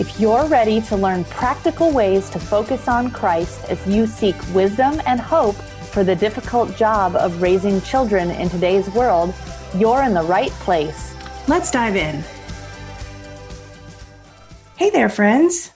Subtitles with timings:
[0.00, 4.98] If you're ready to learn practical ways to focus on Christ as you seek wisdom
[5.04, 5.56] and hope
[5.92, 9.34] for the difficult job of raising children in today's world,
[9.76, 11.14] you're in the right place.
[11.48, 12.24] Let's dive in.
[14.76, 15.70] Hey there, friends.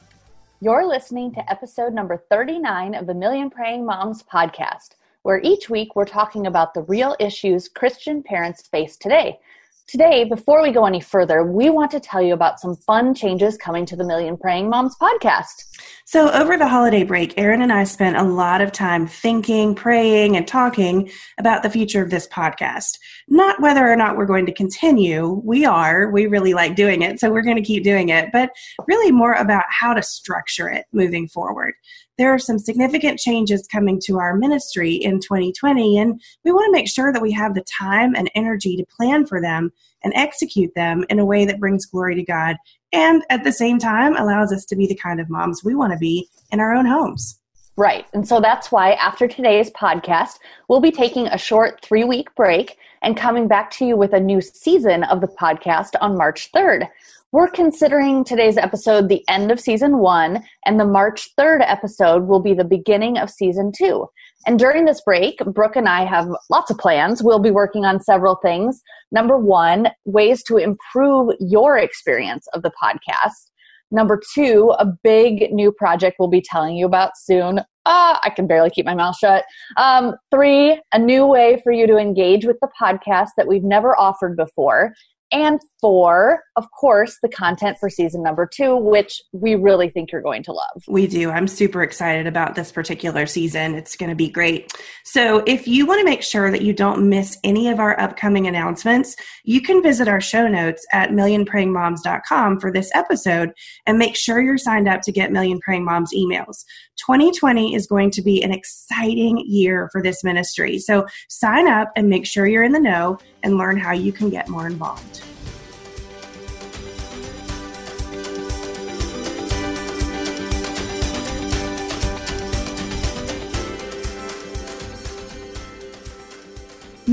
[0.63, 5.95] You're listening to episode number 39 of the Million Praying Moms podcast, where each week
[5.95, 9.39] we're talking about the real issues Christian parents face today.
[9.87, 13.59] Today, before we go any further, we want to tell you about some fun changes
[13.59, 15.67] coming to the Million Praying Moms podcast.
[16.07, 20.39] So, over the holiday break, Erin and I spent a lot of time thinking, praying,
[20.39, 22.99] and talking about the future of this podcast.
[23.29, 25.43] Not whether or not we're going to continue.
[25.45, 26.11] We are.
[26.11, 28.51] We really like doing it, so we're going to keep doing it, but
[28.89, 31.75] really more about how to structure it moving forward
[32.19, 36.73] there are some significant changes coming to our ministry in 2020, and we want to
[36.73, 40.75] make sure that we have the time and energy to plan for them and execute
[40.75, 42.57] them in a way that brings glory to God
[42.95, 45.93] and at the same time allows us to be the kind of moms we want
[45.93, 47.41] to be in our own homes.
[47.77, 48.07] Right.
[48.15, 52.79] And so that's why after today's podcast, we'll be taking a short three week break
[53.03, 56.89] and coming back to you with a new season of the podcast on March 3rd.
[57.33, 62.39] We're considering today's episode the end of season one, and the March 3rd episode will
[62.39, 64.07] be the beginning of season two.
[64.47, 67.23] And during this break, Brooke and I have lots of plans.
[67.23, 68.83] We'll be working on several things.
[69.11, 73.51] Number one, ways to improve your experience of the podcast.
[73.91, 77.61] Number two, a big new project we'll be telling you about soon.
[77.87, 79.45] Ah, I can barely keep my mouth shut.
[79.77, 83.99] Um, three, a new way for you to engage with the podcast that we've never
[83.99, 84.95] offered before
[85.35, 90.23] and for, of course, the content for season number two, which we really think you're
[90.23, 90.85] going to love.
[90.87, 91.29] We do.
[91.29, 93.75] I'm super excited about this particular season.
[93.75, 94.73] It's going to be great.
[95.03, 98.47] So, if you want to make sure that you don't miss any of our upcoming
[98.47, 103.51] announcements, you can visit our show notes at millionprayingmoms.com for this episode
[103.87, 106.65] and make sure you're signed up to get Million Praying Moms emails.
[107.05, 110.79] 2020 is going to be an exciting year for this ministry.
[110.79, 114.31] So, sign up and make sure you're in the know and learn how you can
[114.31, 115.24] get more involved.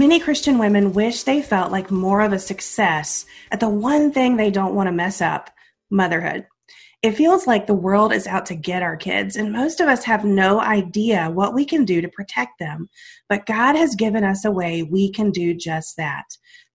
[0.01, 4.35] Many Christian women wish they felt like more of a success at the one thing
[4.35, 5.51] they don't want to mess up
[5.91, 6.47] motherhood.
[7.03, 10.03] It feels like the world is out to get our kids, and most of us
[10.05, 12.89] have no idea what we can do to protect them.
[13.29, 16.25] But God has given us a way we can do just that.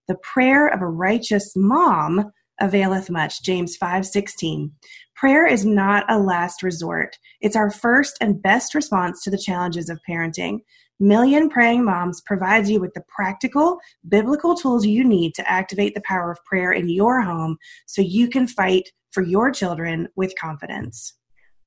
[0.07, 4.71] The prayer of a righteous mom availeth much james 5:16
[5.15, 9.89] prayer is not a last resort it's our first and best response to the challenges
[9.89, 10.61] of parenting
[10.99, 13.77] Million Praying Moms provides you with the practical,
[14.09, 18.27] biblical tools you need to activate the power of prayer in your home so you
[18.27, 21.13] can fight for your children with confidence.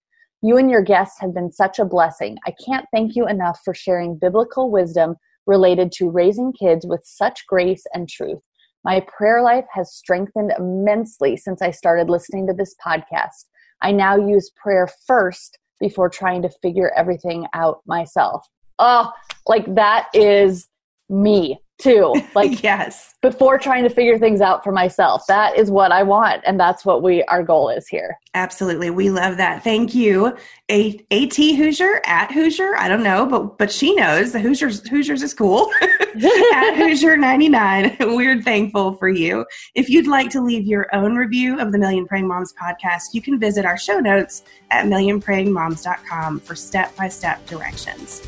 [0.41, 2.35] You and your guests have been such a blessing.
[2.47, 7.45] I can't thank you enough for sharing biblical wisdom related to raising kids with such
[7.45, 8.39] grace and truth.
[8.83, 13.45] My prayer life has strengthened immensely since I started listening to this podcast.
[13.83, 18.47] I now use prayer first before trying to figure everything out myself.
[18.79, 19.11] Oh,
[19.45, 20.67] like that is
[21.07, 22.13] me too.
[22.35, 23.15] Like yes.
[23.21, 25.25] Before trying to figure things out for myself.
[25.27, 28.17] That is what I want and that's what we our goal is here.
[28.33, 28.91] Absolutely.
[28.91, 29.63] We love that.
[29.63, 30.37] Thank you.
[30.69, 32.75] A AT Hoosier at Hoosier.
[32.77, 35.69] I don't know, but but she knows the Hoosiers Hoosiers is cool.
[35.81, 37.97] at Hoosier 99.
[37.99, 39.45] We're thankful for you.
[39.75, 43.21] If you'd like to leave your own review of the Million Praying Moms podcast, you
[43.21, 48.27] can visit our show notes at millionprayingmoms.com for step-by-step directions.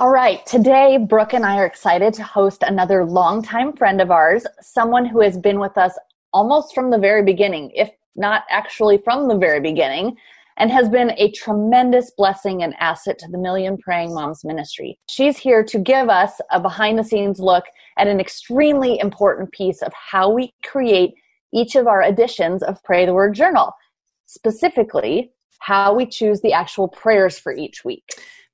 [0.00, 4.46] All right, today Brooke and I are excited to host another longtime friend of ours,
[4.60, 5.98] someone who has been with us
[6.32, 10.16] almost from the very beginning, if not actually from the very beginning,
[10.56, 14.96] and has been a tremendous blessing and asset to the Million Praying Moms ministry.
[15.10, 17.64] She's here to give us a behind the scenes look
[17.98, 21.14] at an extremely important piece of how we create
[21.52, 23.72] each of our editions of Pray the Word Journal,
[24.26, 28.04] specifically, how we choose the actual prayers for each week.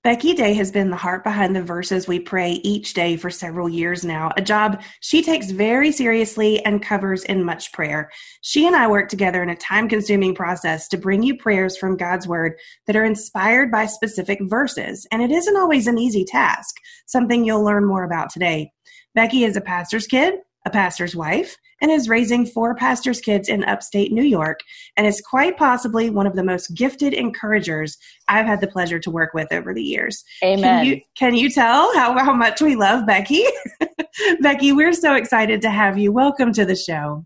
[0.04, 3.70] Becky Daye has been the heart behind the verses we pray each day for several
[3.70, 8.10] years now, a job she takes very seriously and covers in much prayer.
[8.42, 11.96] She and I work together in a time consuming process to bring you prayers from
[11.96, 12.52] God's Word
[12.86, 15.06] that are inspired by specific verses.
[15.10, 18.72] And it isn't always an easy task, something you'll learn more about today.
[19.14, 20.34] Becky is a pastor's kid,
[20.66, 24.60] a pastor's wife, and is raising four pastors' kids in upstate New York,
[24.96, 27.96] and is quite possibly one of the most gifted encouragers
[28.28, 30.24] I've had the pleasure to work with over the years.
[30.42, 30.62] Amen.
[30.62, 33.44] Can you, can you tell how, how much we love Becky?
[34.40, 36.12] Becky, we're so excited to have you.
[36.12, 37.24] Welcome to the show.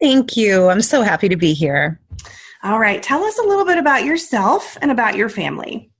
[0.00, 0.68] Thank you.
[0.68, 2.00] I'm so happy to be here.
[2.62, 3.02] All right.
[3.02, 5.91] Tell us a little bit about yourself and about your family.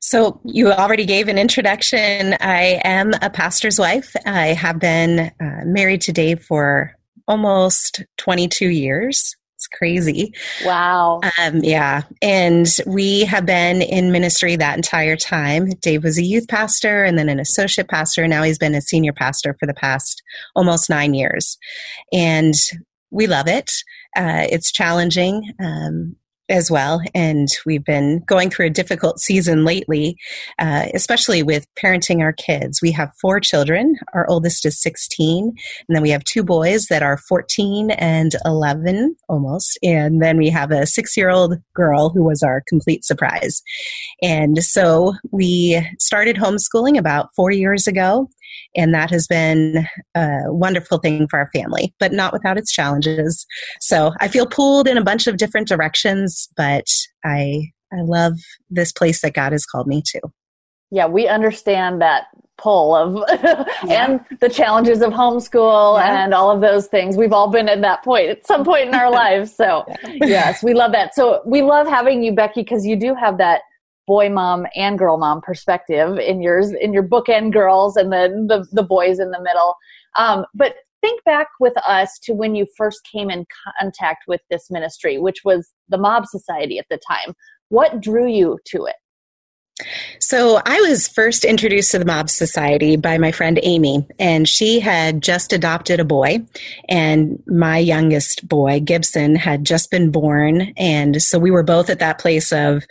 [0.00, 2.36] So, you already gave an introduction.
[2.40, 4.14] I am a pastor's wife.
[4.24, 6.96] I have been uh, married to Dave for
[7.28, 9.36] almost 22 years.
[9.56, 10.34] It's crazy.
[10.66, 11.20] Wow.
[11.40, 12.02] Um, yeah.
[12.20, 15.70] And we have been in ministry that entire time.
[15.80, 18.28] Dave was a youth pastor and then an associate pastor.
[18.28, 20.22] Now he's been a senior pastor for the past
[20.54, 21.56] almost nine years.
[22.12, 22.52] And
[23.10, 23.72] we love it.
[24.14, 25.54] Uh, it's challenging.
[25.58, 26.16] Um,
[26.48, 27.00] as well.
[27.14, 30.16] And we've been going through a difficult season lately,
[30.58, 32.80] uh, especially with parenting our kids.
[32.80, 33.96] We have four children.
[34.14, 35.54] Our oldest is 16,
[35.88, 39.78] and then we have two boys that are 14 and 11 almost.
[39.82, 43.62] And then we have a six year old girl who was our complete surprise.
[44.22, 48.28] And so we started homeschooling about four years ago.
[48.74, 53.46] And that has been a wonderful thing for our family, but not without its challenges.
[53.80, 56.86] So I feel pulled in a bunch of different directions, but
[57.24, 58.34] I, I love
[58.70, 60.20] this place that God has called me to.
[60.90, 62.26] Yeah, we understand that
[62.58, 63.66] pull of yeah.
[63.88, 66.24] and the challenges of homeschool yeah.
[66.24, 67.16] and all of those things.
[67.16, 69.54] We've all been at that point at some point in our lives.
[69.54, 71.14] So, yes, we love that.
[71.14, 73.62] So, we love having you Becky because you do have that
[74.06, 78.66] boy mom and girl mom perspective in yours in your bookend girls and then the,
[78.72, 79.74] the boys in the middle.
[80.16, 83.46] Um, but think back with us to when you first came in
[83.78, 87.34] contact with this ministry which was the mob society at the time.
[87.68, 88.96] What drew you to it
[90.20, 94.80] so I was first introduced to the Mob Society by my friend Amy, and she
[94.80, 96.38] had just adopted a boy,
[96.88, 100.72] and my youngest boy, Gibson, had just been born.
[100.78, 102.84] And so we were both at that place of,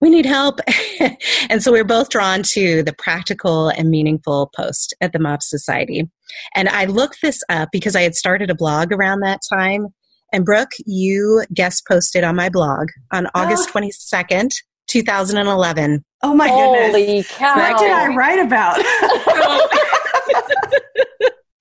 [0.00, 0.60] we need help.
[1.50, 5.42] and so we were both drawn to the practical and meaningful post at the Mob
[5.42, 6.08] Society.
[6.54, 9.88] And I looked this up because I had started a blog around that time.
[10.32, 13.30] And Brooke, you guest posted on my blog on oh.
[13.34, 14.52] August 22nd,
[14.90, 16.04] 2011.
[16.22, 17.30] Oh my Holy goodness.
[17.36, 17.56] Cow.
[17.56, 18.78] What did I write about?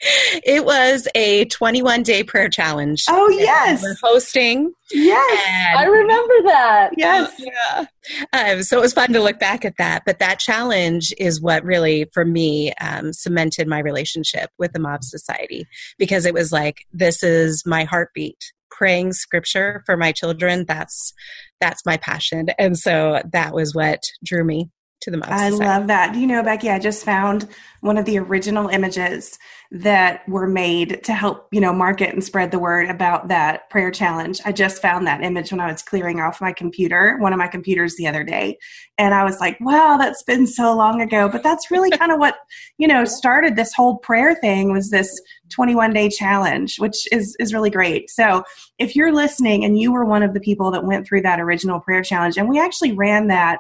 [0.46, 3.06] it was a 21 day prayer challenge.
[3.10, 3.82] Oh, yes.
[3.84, 4.74] We're hosting.
[4.92, 5.76] Yes.
[5.78, 6.92] I remember that.
[6.98, 7.34] Yes.
[7.38, 7.86] Yeah.
[8.34, 10.04] Um, so it was fun to look back at that.
[10.06, 15.04] But that challenge is what really, for me, um, cemented my relationship with the Mob
[15.04, 15.68] Society
[15.98, 21.14] because it was like, this is my heartbeat praying scripture for my children that's
[21.60, 24.70] that's my passion and so that was what drew me
[25.02, 25.30] to the most.
[25.30, 26.14] I love that.
[26.14, 27.48] Do you know, Becky, I just found
[27.82, 29.40] one of the original images
[29.72, 33.92] that were made to help, you know, market and spread the word about that prayer
[33.92, 34.42] challenge.
[34.44, 37.48] I just found that image when I was clearing off my computer, one of my
[37.48, 38.58] computers the other day.
[38.98, 41.30] And I was like, wow, that's been so long ago.
[41.30, 42.36] But that's really kind of what,
[42.78, 47.54] you know, started this whole prayer thing was this 21 day challenge, which is, is
[47.54, 48.10] really great.
[48.10, 48.44] So
[48.78, 51.80] if you're listening and you were one of the people that went through that original
[51.80, 53.60] prayer challenge, and we actually ran that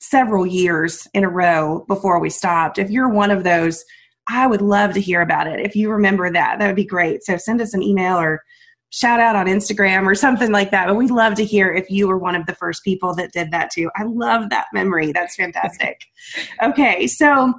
[0.00, 2.78] several years in a row before we stopped.
[2.78, 3.84] If you're one of those,
[4.28, 5.60] I would love to hear about it.
[5.60, 7.22] If you remember that, that would be great.
[7.22, 8.42] So send us an email or
[8.90, 10.86] shout out on Instagram or something like that.
[10.86, 13.50] But we'd love to hear if you were one of the first people that did
[13.52, 13.90] that too.
[13.96, 15.12] I love that memory.
[15.12, 16.00] That's fantastic.
[16.62, 17.54] okay, so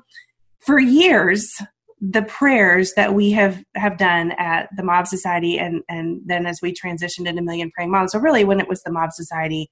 [0.59, 1.59] for years,
[2.01, 6.59] the prayers that we have have done at the Mob Society, and and then as
[6.61, 8.11] we transitioned into Million Praying Moms.
[8.11, 9.69] So really, when it was the Mob Society,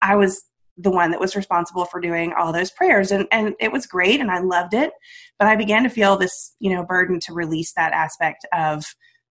[0.00, 0.42] I was
[0.78, 3.10] the one that was responsible for doing all those prayers.
[3.10, 4.90] And and it was great and I loved it
[5.38, 8.84] but I began to feel this you know burden to release that aspect of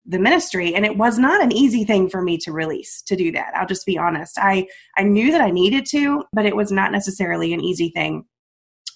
[0.04, 0.74] the ministry.
[0.74, 3.52] And it was not an easy thing for me to release to do that.
[3.54, 4.38] I'll just be honest.
[4.38, 8.24] I I knew that I needed to but it was not necessarily an easy thing.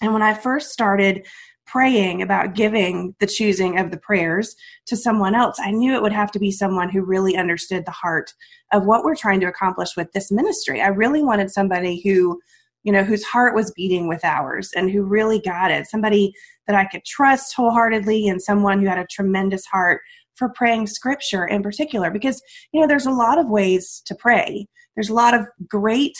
[0.01, 1.25] And when I first started
[1.65, 4.55] praying about giving the choosing of the prayers
[4.87, 7.91] to someone else, I knew it would have to be someone who really understood the
[7.91, 8.33] heart
[8.71, 10.81] of what we're trying to accomplish with this ministry.
[10.81, 12.39] I really wanted somebody who,
[12.83, 16.33] you know, whose heart was beating with ours and who really got it, somebody
[16.67, 20.01] that I could trust wholeheartedly and someone who had a tremendous heart
[20.35, 22.11] for praying scripture in particular.
[22.11, 22.41] Because
[22.71, 24.67] you know there's a lot of ways to pray.
[24.95, 26.15] There's a lot of great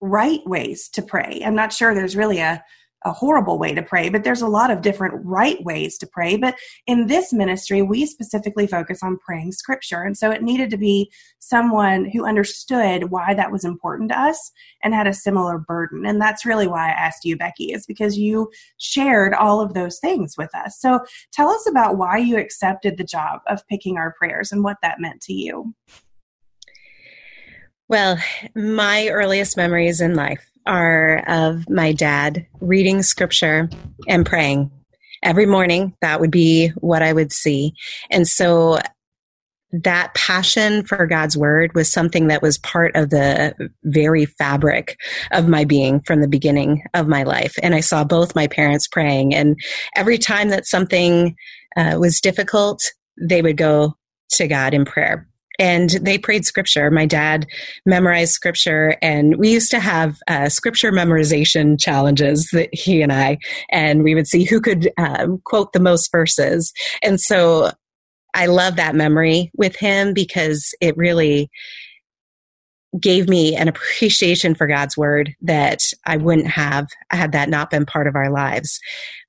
[0.00, 1.42] right ways to pray.
[1.44, 2.62] I'm not sure there's really a
[3.04, 6.36] a horrible way to pray, but there's a lot of different right ways to pray.
[6.36, 10.02] But in this ministry, we specifically focus on praying scripture.
[10.02, 14.50] And so it needed to be someone who understood why that was important to us
[14.82, 16.04] and had a similar burden.
[16.06, 19.98] And that's really why I asked you, Becky, is because you shared all of those
[20.00, 20.80] things with us.
[20.80, 21.00] So
[21.32, 25.00] tell us about why you accepted the job of picking our prayers and what that
[25.00, 25.74] meant to you.
[27.88, 28.18] Well,
[28.54, 33.70] my earliest memories in life are of my dad reading scripture
[34.08, 34.72] and praying.
[35.22, 37.74] Every morning, that would be what I would see.
[38.10, 38.80] And so
[39.72, 44.98] that passion for God's word was something that was part of the very fabric
[45.32, 47.54] of my being from the beginning of my life.
[47.62, 49.34] And I saw both my parents praying.
[49.34, 49.56] And
[49.94, 51.36] every time that something
[51.76, 53.96] uh, was difficult, they would go
[54.30, 55.28] to God in prayer
[55.58, 56.90] and they prayed scripture.
[56.90, 57.46] My dad
[57.84, 63.38] memorized scripture, and we used to have uh, scripture memorization challenges that he and I,
[63.70, 66.72] and we would see who could um, quote the most verses.
[67.02, 67.70] And so
[68.34, 71.50] I love that memory with him because it really
[73.00, 77.86] gave me an appreciation for God's word that I wouldn't have had that not been
[77.86, 78.78] part of our lives.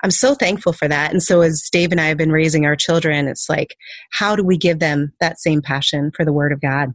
[0.03, 1.11] I'm so thankful for that.
[1.11, 3.75] And so as Dave and I have been raising our children, it's like,
[4.11, 6.93] how do we give them that same passion for the word of God?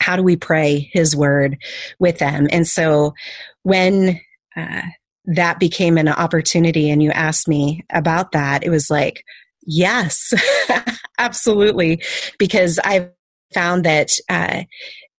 [0.00, 1.56] How do we pray his word
[1.98, 2.48] with them?
[2.50, 3.14] And so
[3.62, 4.20] when
[4.56, 4.82] uh,
[5.26, 9.22] that became an opportunity and you asked me about that, it was like,
[9.62, 10.32] yes,
[11.18, 12.02] absolutely.
[12.38, 13.10] Because I've
[13.54, 14.64] found that uh,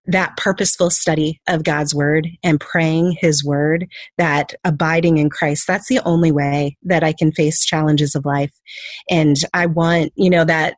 [0.07, 3.87] that purposeful study of God's word and praying his word,
[4.17, 8.53] that abiding in Christ, that's the only way that I can face challenges of life.
[9.09, 10.77] And I want, you know, that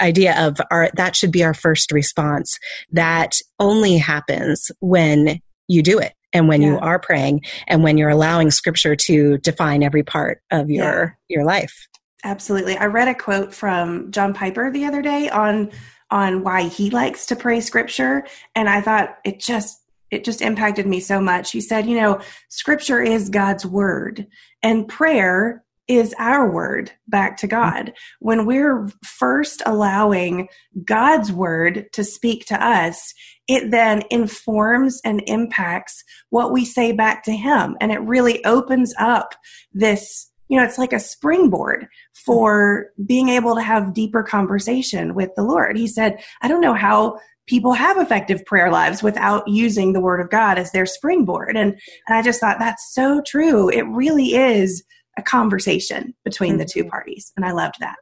[0.00, 2.58] idea of our, that should be our first response.
[2.90, 6.68] That only happens when you do it and when yeah.
[6.68, 11.36] you are praying and when you're allowing scripture to define every part of your, yeah.
[11.36, 11.86] your life.
[12.24, 12.76] Absolutely.
[12.76, 15.70] I read a quote from John Piper the other day on
[16.12, 20.86] on why he likes to pray scripture and i thought it just it just impacted
[20.86, 24.26] me so much he said you know scripture is god's word
[24.62, 27.92] and prayer is our word back to God.
[28.20, 30.48] When we're first allowing
[30.84, 33.12] God's word to speak to us,
[33.48, 37.76] it then informs and impacts what we say back to Him.
[37.80, 39.34] And it really opens up
[39.72, 45.30] this you know, it's like a springboard for being able to have deeper conversation with
[45.34, 45.78] the Lord.
[45.78, 50.20] He said, I don't know how people have effective prayer lives without using the word
[50.20, 51.56] of God as their springboard.
[51.56, 51.72] And,
[52.06, 53.70] and I just thought that's so true.
[53.70, 54.84] It really is
[55.16, 56.58] a conversation between mm-hmm.
[56.58, 56.90] the two mm-hmm.
[56.90, 57.32] parties.
[57.34, 57.96] And I loved that.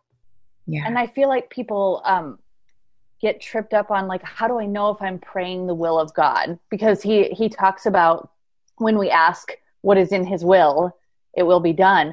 [0.66, 0.83] Yeah.
[0.85, 2.40] And I feel like people um,
[3.23, 6.12] get tripped up on like, how do I know if I'm praying the will of
[6.14, 6.59] God?
[6.69, 8.33] Because he, he talks about
[8.78, 9.52] when we ask
[9.83, 10.97] what is in his will,
[11.37, 12.12] it will be done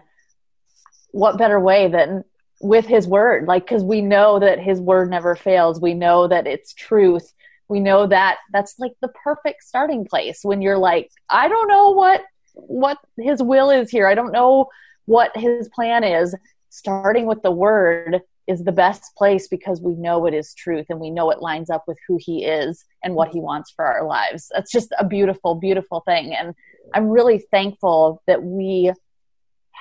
[1.17, 2.24] what better way than
[2.62, 3.47] with his word?
[3.47, 5.81] Like because we know that his word never fails.
[5.81, 7.33] We know that it's truth.
[7.69, 11.89] We know that that's like the perfect starting place when you're like i don't know
[11.89, 12.21] what
[12.53, 14.07] what his will is here.
[14.07, 14.67] I don't know
[15.05, 16.36] what his plan is.
[16.69, 21.00] Starting with the word is the best place because we know it is truth and
[21.00, 24.05] we know it lines up with who he is and what he wants for our
[24.07, 24.50] lives.
[24.53, 26.33] That's just a beautiful beautiful thing.
[26.36, 26.53] And
[26.93, 28.91] i'm really thankful that we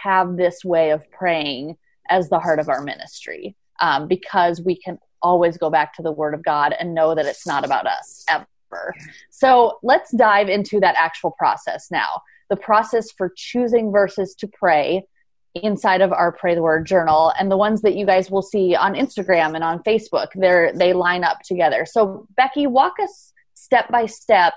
[0.06, 1.76] have this way of praying
[2.08, 6.12] as the heart of our ministry um, because we can always go back to the
[6.12, 8.94] Word of God and know that it's not about us ever.
[9.30, 12.22] So let's dive into that actual process now.
[12.50, 15.04] The process for choosing verses to pray
[15.62, 18.74] inside of our pray the word journal and the ones that you guys will see
[18.74, 23.90] on instagram and on facebook they're they line up together so becky walk us step
[23.90, 24.52] by step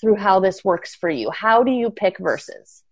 [0.00, 2.82] through how this works for you how do you pick verses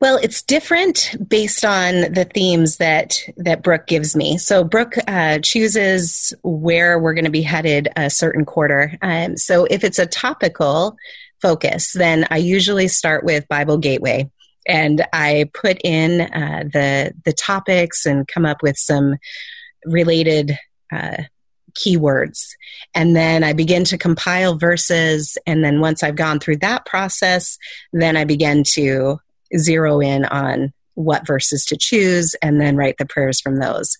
[0.00, 4.38] well, it's different based on the themes that that Brooke gives me.
[4.38, 8.96] So Brooke uh, chooses where we're going to be headed a certain quarter.
[9.02, 10.96] Um, so if it's a topical
[11.40, 14.30] focus, then I usually start with Bible Gateway,
[14.66, 19.16] and I put in uh, the the topics and come up with some
[19.84, 20.58] related.
[20.92, 21.24] Uh,
[21.76, 22.48] keywords.
[22.94, 25.36] And then I begin to compile verses.
[25.46, 27.58] And then once I've gone through that process,
[27.92, 29.20] then I begin to
[29.56, 33.96] zero in on what verses to choose and then write the prayers from those.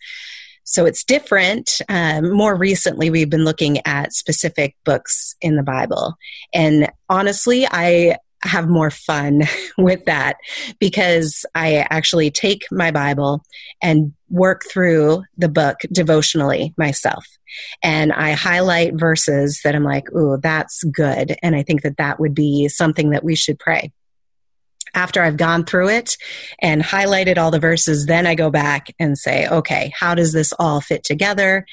[0.65, 1.81] So it's different.
[1.89, 6.15] Um, more recently, we've been looking at specific books in the Bible.
[6.53, 9.43] And honestly, I have more fun
[9.79, 10.37] with that
[10.81, 13.43] because I actually take my Bible
[13.81, 17.25] and work through the book devotionally myself.
[17.83, 21.37] And I highlight verses that I'm like, ooh, that's good.
[21.43, 23.93] And I think that that would be something that we should pray
[24.97, 26.17] after I've gone through it
[26.61, 30.53] and highlighted all the verses, then I go back and say, okay, how does this
[30.59, 31.67] all fit together?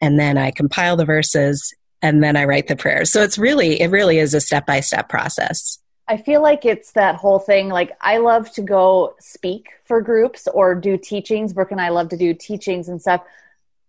[0.00, 3.12] And then I compile the verses and then I write the prayers.
[3.12, 5.78] So it's really, it really is a step by step process.
[6.08, 7.68] I feel like it's that whole thing.
[7.68, 11.52] Like, I love to go speak for groups or do teachings.
[11.52, 13.22] Brooke and I love to do teachings and stuff.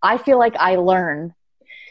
[0.04, 1.34] I feel like I learn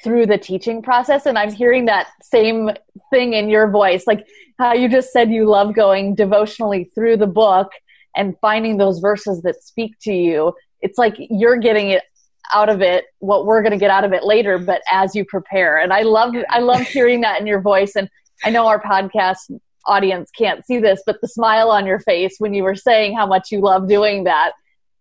[0.03, 2.71] through the teaching process and i'm hearing that same
[3.11, 4.27] thing in your voice like
[4.63, 7.71] how you just said you love going devotionally through the book
[8.15, 12.03] and finding those verses that speak to you it's like you're getting it
[12.53, 15.25] out of it what we're going to get out of it later but as you
[15.25, 18.09] prepare and i love i love hearing that in your voice and
[18.45, 19.51] i know our podcast
[19.87, 23.27] audience can't see this but the smile on your face when you were saying how
[23.27, 24.53] much you love doing that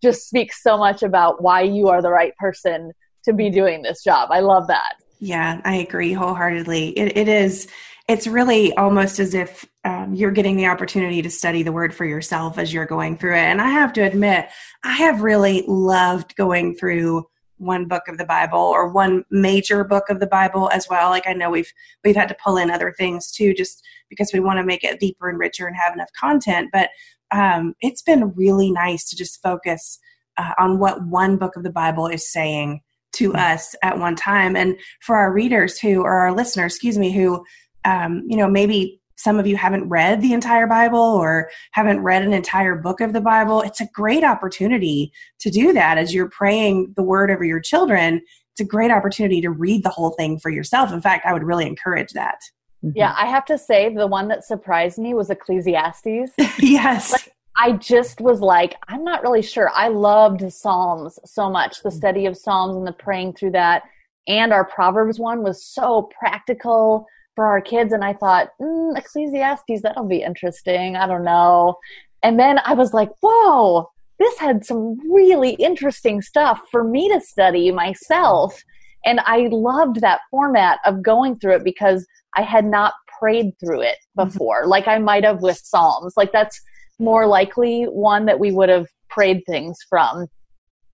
[0.01, 2.91] just speaks so much about why you are the right person
[3.23, 4.29] to be doing this job.
[4.31, 4.95] I love that.
[5.23, 6.97] Yeah, I agree wholeheartedly.
[6.97, 7.67] It, it is,
[8.09, 12.05] it's really almost as if um, you're getting the opportunity to study the word for
[12.05, 13.41] yourself as you're going through it.
[13.43, 14.49] And I have to admit,
[14.83, 20.05] I have really loved going through one book of the Bible or one major book
[20.09, 21.11] of the Bible as well.
[21.11, 21.71] Like I know we've
[22.03, 24.99] we've had to pull in other things too, just because we want to make it
[24.99, 26.69] deeper and richer and have enough content.
[26.73, 26.89] But
[27.31, 29.99] um, it's been really nice to just focus
[30.37, 32.81] uh, on what one book of the Bible is saying
[33.13, 34.55] to us at one time.
[34.55, 37.43] And for our readers who, or our listeners, excuse me, who,
[37.85, 42.23] um, you know, maybe some of you haven't read the entire Bible or haven't read
[42.23, 46.29] an entire book of the Bible, it's a great opportunity to do that as you're
[46.29, 48.21] praying the word over your children.
[48.53, 50.91] It's a great opportunity to read the whole thing for yourself.
[50.91, 52.39] In fact, I would really encourage that.
[52.83, 52.97] Mm-hmm.
[52.97, 56.31] Yeah, I have to say the one that surprised me was Ecclesiastes.
[56.59, 57.11] yes.
[57.11, 59.69] Like, I just was like, I'm not really sure.
[59.73, 61.93] I loved Psalms so much, the mm.
[61.93, 63.83] study of Psalms and the praying through that.
[64.27, 67.91] And our Proverbs one was so practical for our kids.
[67.93, 70.95] And I thought, mm, Ecclesiastes, that'll be interesting.
[70.95, 71.75] I don't know.
[72.23, 77.19] And then I was like, whoa, this had some really interesting stuff for me to
[77.19, 78.63] study myself.
[79.03, 83.81] And I loved that format of going through it because I had not prayed through
[83.81, 84.29] it mm-hmm.
[84.29, 86.13] before, like I might have with Psalms.
[86.15, 86.61] Like that's
[87.01, 90.27] more likely one that we would have prayed things from.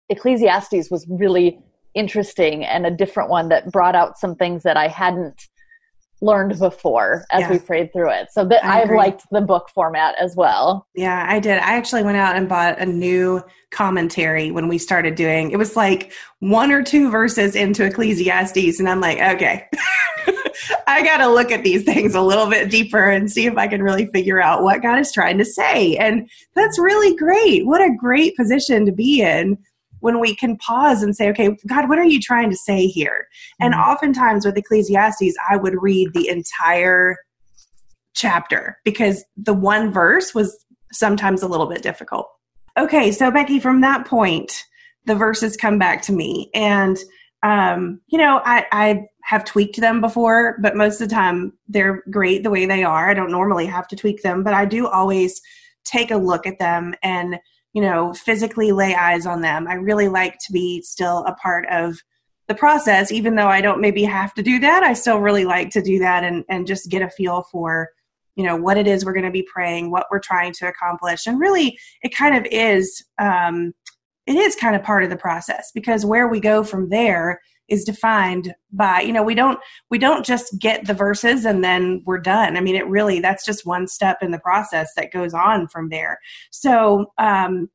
[0.09, 1.59] Ecclesiastes was really
[1.93, 5.47] interesting and a different one that brought out some things that I hadn't
[6.21, 7.51] learned before as yeah.
[7.51, 8.29] we prayed through it.
[8.31, 10.87] So that I, I liked the book format as well.
[10.95, 11.59] Yeah, I did.
[11.59, 15.51] I actually went out and bought a new commentary when we started doing.
[15.51, 19.67] It was like one or two verses into Ecclesiastes and I'm like, okay.
[20.87, 23.67] I got to look at these things a little bit deeper and see if I
[23.67, 25.95] can really figure out what God is trying to say.
[25.97, 27.65] And that's really great.
[27.65, 29.57] What a great position to be in
[29.99, 33.27] when we can pause and say, okay, God, what are you trying to say here?
[33.59, 33.89] And mm-hmm.
[33.89, 37.17] oftentimes with Ecclesiastes, I would read the entire
[38.13, 42.27] chapter because the one verse was sometimes a little bit difficult.
[42.77, 44.63] Okay, so Becky, from that point,
[45.05, 46.49] the verses come back to me.
[46.53, 46.97] And,
[47.41, 52.01] um, you know, I, I have tweaked them before, but most of the time they're
[52.09, 53.09] great the way they are.
[53.09, 55.41] I don't normally have to tweak them, but I do always
[55.83, 57.37] take a look at them and,
[57.73, 59.67] you know, physically lay eyes on them.
[59.67, 61.97] I really like to be still a part of
[62.47, 64.83] the process, even though I don't maybe have to do that.
[64.83, 67.89] I still really like to do that and, and just get a feel for,
[68.37, 71.27] you know, what it is we're going to be praying, what we're trying to accomplish.
[71.27, 73.73] And really, it kind of is, um,
[74.25, 77.83] it is kind of part of the process because where we go from there is
[77.83, 82.17] defined by you know we don't we don't just get the verses and then we're
[82.19, 82.57] done.
[82.57, 85.89] I mean it really that's just one step in the process that goes on from
[85.89, 86.19] there.
[86.51, 87.69] So um,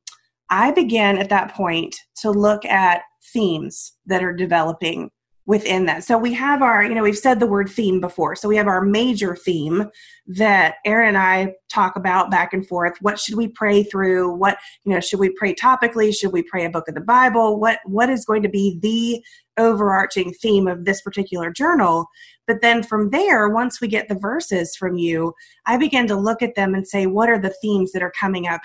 [0.49, 3.01] i began at that point to look at
[3.31, 5.09] themes that are developing
[5.45, 6.03] within that.
[6.03, 8.35] So we have our, you know, we've said the word theme before.
[8.35, 9.89] So we have our major theme
[10.27, 12.93] that Erin and I talk about back and forth.
[13.01, 14.33] What should we pray through?
[14.35, 16.15] What, you know, should we pray topically?
[16.15, 17.59] Should we pray a book of the Bible?
[17.59, 19.23] What what is going to be the
[19.61, 22.07] overarching theme of this particular journal?
[22.47, 25.33] But then from there, once we get the verses from you,
[25.65, 28.47] I begin to look at them and say, what are the themes that are coming
[28.47, 28.61] up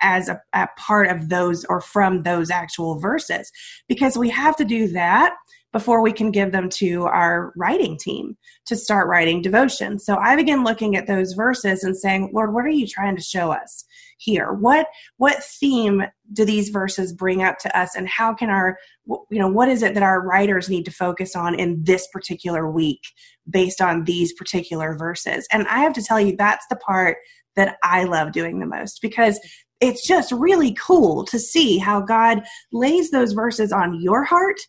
[0.00, 3.50] as a, a part of those or from those actual verses?
[3.88, 5.34] Because we have to do that
[5.72, 9.98] before we can give them to our writing team to start writing devotion.
[9.98, 13.22] So I begin looking at those verses and saying, Lord, what are you trying to
[13.22, 13.84] show us
[14.18, 14.52] here?
[14.52, 16.02] What what theme
[16.32, 19.82] do these verses bring up to us and how can our you know what is
[19.82, 23.00] it that our writers need to focus on in this particular week
[23.48, 25.46] based on these particular verses?
[25.52, 27.18] And I have to tell you that's the part
[27.56, 29.38] that I love doing the most because
[29.80, 34.60] it's just really cool to see how God lays those verses on your heart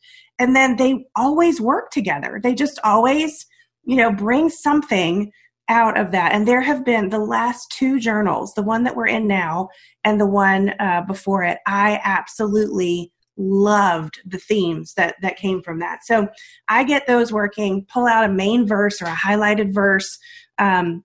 [0.42, 2.40] and then they always work together.
[2.42, 3.46] They just always,
[3.84, 5.32] you know, bring something
[5.70, 6.32] out of that.
[6.34, 9.70] And there have been the last two journals, the one that we're in now
[10.04, 11.60] and the one uh, before it.
[11.68, 16.04] I absolutely loved the themes that that came from that.
[16.06, 16.28] So
[16.68, 17.86] I get those working.
[17.94, 20.18] Pull out a main verse or a highlighted verse.
[20.58, 21.04] Um,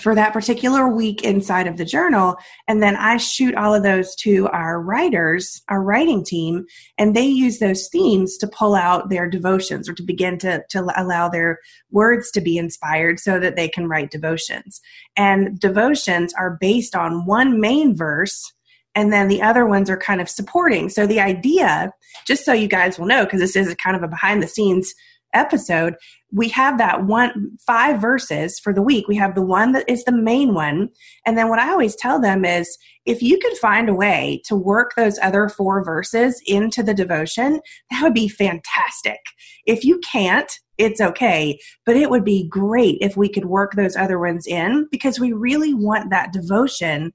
[0.00, 2.36] for that particular week inside of the journal.
[2.66, 6.66] And then I shoot all of those to our writers, our writing team,
[6.98, 10.86] and they use those themes to pull out their devotions or to begin to, to
[10.96, 11.58] allow their
[11.90, 14.80] words to be inspired so that they can write devotions.
[15.16, 18.52] And devotions are based on one main verse
[18.94, 20.88] and then the other ones are kind of supporting.
[20.88, 21.92] So the idea,
[22.26, 24.94] just so you guys will know, because this is kind of a behind the scenes
[25.34, 25.96] episode,
[26.34, 29.06] we have that one five verses for the week.
[29.06, 30.88] We have the one that is the main one.
[31.24, 34.56] And then what I always tell them is if you could find a way to
[34.56, 39.20] work those other four verses into the devotion, that would be fantastic.
[39.66, 43.94] If you can't, it's okay, but it would be great if we could work those
[43.94, 47.12] other ones in because we really want that devotion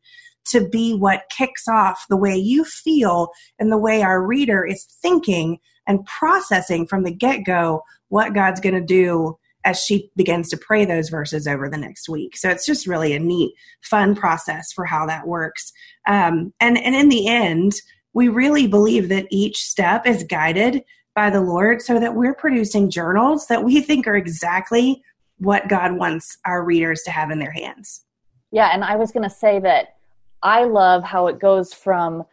[0.51, 3.29] to be what kicks off the way you feel
[3.60, 5.58] and the way our reader is thinking
[5.89, 10.58] and processing from the get go what God's going to do as she begins to
[10.58, 12.38] pray those verses over the next week.
[12.38, 15.73] So it's just really a neat, fun process for how that works.
[16.08, 17.73] Um, and, and in the end,
[18.13, 22.89] we really believe that each step is guided by the Lord so that we're producing
[22.89, 25.04] journals that we think are exactly
[25.39, 28.06] what God wants our readers to have in their hands.
[28.52, 29.97] Yeah, and I was going to say that
[30.41, 32.23] I love how it goes from,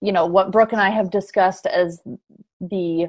[0.00, 2.00] you know, what Brooke and I have discussed as
[2.60, 3.06] the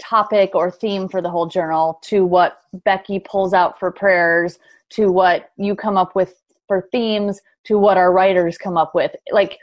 [0.00, 4.58] topic or theme for the whole journal to what Becky pulls out for prayers
[4.90, 6.34] to what you come up with
[6.66, 9.14] for themes to what our writers come up with.
[9.32, 9.58] Like,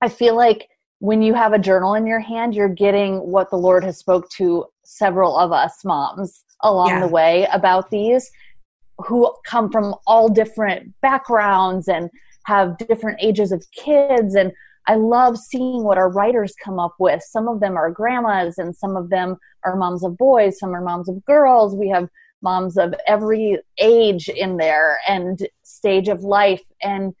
[0.00, 0.68] I feel like
[1.00, 4.28] when you have a journal in your hand, you're getting what the Lord has spoke
[4.30, 7.00] to several of us moms along yeah.
[7.00, 8.30] the way about these
[8.98, 12.10] who come from all different backgrounds and
[12.46, 14.52] have different ages of kids and
[14.88, 17.22] I love seeing what our writers come up with.
[17.22, 20.80] Some of them are grandmas, and some of them are moms of boys, some are
[20.80, 21.76] moms of girls.
[21.76, 22.08] We have
[22.42, 26.62] moms of every age in there and stage of life.
[26.82, 27.14] And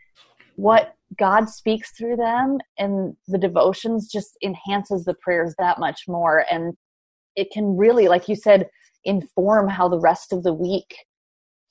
[0.54, 6.44] what God speaks through them and the devotions just enhances the prayers that much more.
[6.50, 6.74] And
[7.36, 8.68] it can really, like you said,
[9.04, 10.94] inform how the rest of the week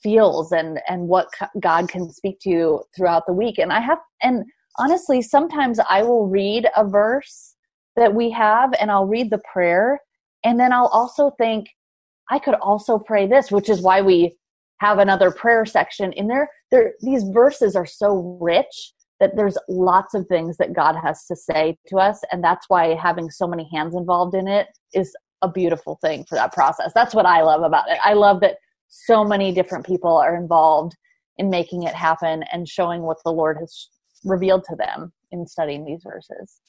[0.01, 1.27] feels and and what
[1.59, 3.57] God can speak to you throughout the week.
[3.57, 4.45] And I have and
[4.77, 7.55] honestly, sometimes I will read a verse
[7.95, 9.99] that we have and I'll read the prayer
[10.43, 11.67] and then I'll also think,
[12.29, 14.37] I could also pray this, which is why we
[14.79, 16.49] have another prayer section in there.
[16.71, 21.35] There, these verses are so rich that there's lots of things that God has to
[21.35, 25.49] say to us, and that's why having so many hands involved in it is a
[25.49, 26.91] beautiful thing for that process.
[26.93, 27.97] That's what I love about it.
[28.03, 28.57] I love that
[28.89, 30.95] so many different people are involved
[31.37, 33.89] in making it happen and showing what the Lord has
[34.27, 36.59] revealed to them in studying these verses.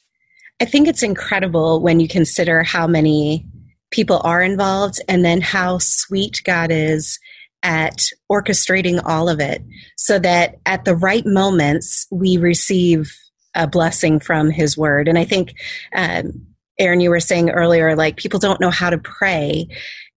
[0.61, 3.47] I think it's incredible when you consider how many
[3.91, 7.19] people are involved and then how sweet God is
[7.63, 9.63] at orchestrating all of it
[9.97, 13.17] so that at the right moments we receive
[13.55, 15.09] a blessing from his word.
[15.09, 15.55] And I think,
[15.95, 16.47] um,
[16.79, 19.67] Erin, you were saying earlier, like people don't know how to pray.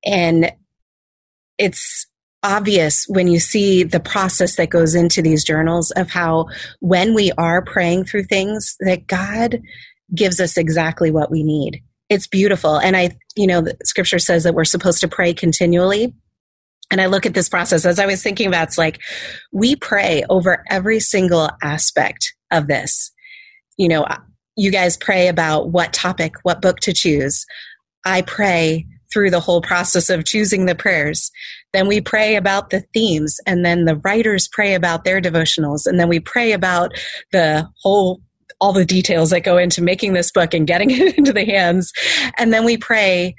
[0.05, 0.51] And
[1.57, 2.05] it's
[2.43, 6.47] obvious when you see the process that goes into these journals of how
[6.79, 9.61] when we are praying through things that God
[10.13, 11.81] gives us exactly what we need.
[12.09, 12.77] It's beautiful.
[12.77, 16.13] And I, you know, the scripture says that we're supposed to pray continually.
[16.89, 18.99] And I look at this process as I was thinking about it's like
[19.53, 23.11] we pray over every single aspect of this.
[23.77, 24.05] You know,
[24.57, 27.45] you guys pray about what topic, what book to choose.
[28.05, 31.31] I pray through the whole process of choosing the prayers.
[31.73, 35.99] Then we pray about the themes, and then the writers pray about their devotionals, and
[35.99, 36.91] then we pray about
[37.31, 38.21] the whole
[38.59, 41.91] all the details that go into making this book and getting it into the hands.
[42.37, 43.35] And then we pray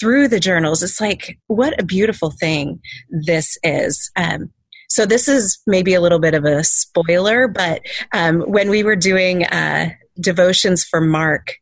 [0.00, 0.82] through the journals.
[0.82, 4.10] It's like, what a beautiful thing this is.
[4.16, 4.50] Um,
[4.88, 8.96] so this is maybe a little bit of a spoiler, but um, when we were
[8.96, 11.54] doing uh, devotions for Mark,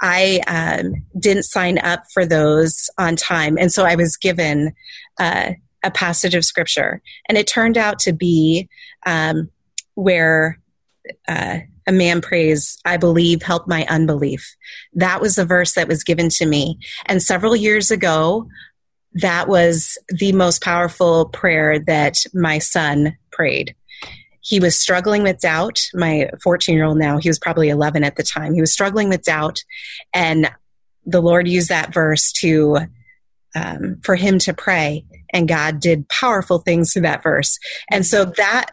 [0.00, 3.58] I um, didn't sign up for those on time.
[3.58, 4.72] And so I was given
[5.18, 7.00] uh, a passage of scripture.
[7.28, 8.68] And it turned out to be
[9.06, 9.50] um,
[9.94, 10.58] where
[11.26, 14.56] uh, a man prays, I believe, help my unbelief.
[14.92, 16.78] That was the verse that was given to me.
[17.06, 18.46] And several years ago,
[19.14, 23.74] that was the most powerful prayer that my son prayed.
[24.40, 25.80] He was struggling with doubt.
[25.94, 28.54] My 14 year old now, he was probably 11 at the time.
[28.54, 29.62] He was struggling with doubt.
[30.14, 30.50] And
[31.06, 32.78] the Lord used that verse to,
[33.58, 35.04] um, for him to pray.
[35.32, 37.58] And God did powerful things through that verse.
[37.90, 38.70] And so that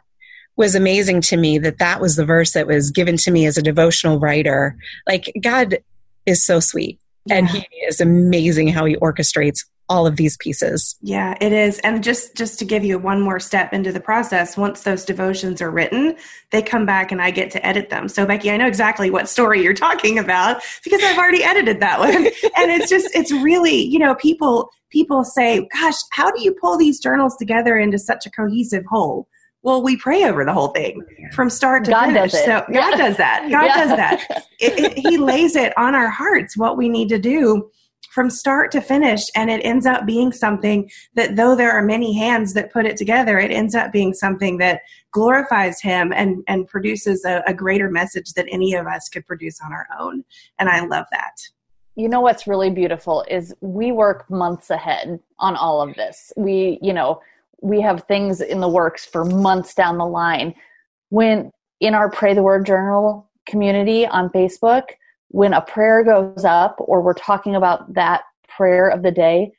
[0.58, 3.58] was amazing to me that that was the verse that was given to me as
[3.58, 4.78] a devotional writer.
[5.08, 5.80] Like God
[6.26, 7.36] is so sweet yeah.
[7.36, 10.96] and he is amazing how he orchestrates all of these pieces.
[11.02, 11.80] Yeah, it is.
[11.80, 15.62] And just just to give you one more step into the process, once those devotions
[15.62, 16.16] are written,
[16.52, 18.08] they come back and I get to edit them.
[18.08, 22.00] So Becky, I know exactly what story you're talking about because I've already edited that
[22.00, 22.16] one.
[22.16, 26.78] and it's just it's really, you know, people people say, "Gosh, how do you pull
[26.78, 29.28] these journals together into such a cohesive whole?"
[29.62, 31.02] Well, we pray over the whole thing
[31.34, 32.32] from start to God finish.
[32.34, 32.92] So God yeah.
[32.92, 33.42] does that.
[33.52, 33.76] God yeah.
[33.76, 34.46] does that.
[34.60, 37.68] It, it, he lays it on our hearts what we need to do
[38.16, 42.18] from start to finish and it ends up being something that though there are many
[42.18, 44.80] hands that put it together it ends up being something that
[45.12, 49.60] glorifies him and and produces a, a greater message than any of us could produce
[49.64, 50.24] on our own.
[50.60, 51.36] And i love that.
[51.96, 56.32] You know what's really beautiful is we work months ahead on all of this.
[56.38, 57.22] We you know
[57.62, 60.56] we have things in the works for months down the line.
[61.10, 61.52] When
[61.82, 64.84] in our pray the word journal community on facebook
[65.30, 69.52] when a prayer goes up or we're talking about that prayer of the day,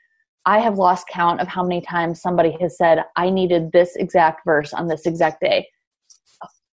[0.47, 4.43] I have lost count of how many times somebody has said, I needed this exact
[4.45, 5.67] verse on this exact day.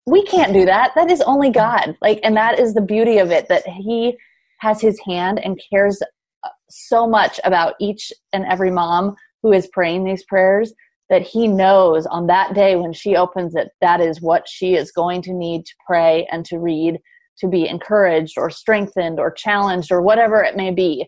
[0.05, 0.91] We can't do that.
[0.95, 1.97] That is only God.
[2.01, 4.15] Like, and that is the beauty of it that He
[4.59, 6.01] has His hand and cares
[6.43, 10.73] uh, so much about each and every mom who is praying these prayers
[11.09, 14.91] that He knows on that day when she opens it, that is what she is
[14.91, 16.99] going to need to pray and to read
[17.39, 21.07] to be encouraged or strengthened or challenged or whatever it may be.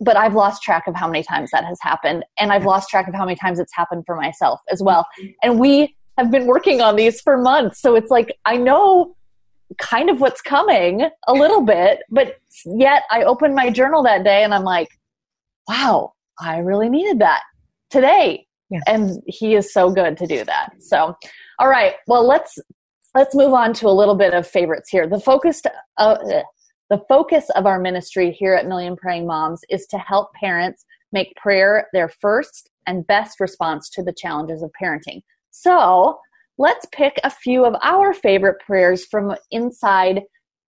[0.00, 2.24] But I've lost track of how many times that has happened.
[2.38, 5.06] And I've lost track of how many times it's happened for myself as well.
[5.42, 7.80] And we have been working on these for months.
[7.80, 9.14] So it's like, I know
[9.78, 14.42] kind of what's coming a little bit, but yet I opened my journal that day
[14.42, 14.88] and I'm like,
[15.68, 17.42] wow, I really needed that
[17.90, 18.46] today.
[18.70, 18.80] Yeah.
[18.86, 20.72] And he is so good to do that.
[20.80, 21.16] So,
[21.58, 21.94] all right.
[22.06, 22.58] Well, let's
[23.14, 25.06] let's move on to a little bit of favorites here.
[25.06, 25.62] The focus,
[25.98, 26.16] uh,
[26.90, 31.34] the focus of our ministry here at Million Praying Moms is to help parents make
[31.36, 35.22] prayer their first and best response to the challenges of parenting.
[35.50, 36.18] So
[36.58, 40.22] let's pick a few of our favorite prayers from inside